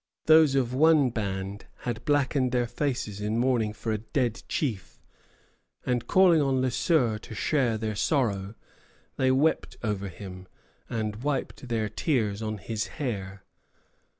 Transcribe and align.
Those 0.25 0.55
of 0.55 0.73
one 0.73 1.11
band 1.11 1.65
had 1.81 2.03
blackened 2.05 2.51
their 2.51 2.65
faces 2.65 3.21
in 3.21 3.37
mourning 3.37 3.71
for 3.71 3.91
a 3.91 3.99
dead 3.99 4.41
chief, 4.47 4.99
and 5.85 6.07
calling 6.07 6.41
on 6.41 6.59
Le 6.59 6.71
Sueur 6.71 7.19
to 7.19 7.35
share 7.35 7.77
their 7.77 7.93
sorrow, 7.93 8.55
they 9.17 9.29
wept 9.29 9.77
over 9.83 10.07
him, 10.09 10.47
and 10.89 11.17
wiped 11.21 11.67
their 11.67 11.87
tears 11.87 12.41
on 12.41 12.57
his 12.57 12.87
hair. 12.97 13.43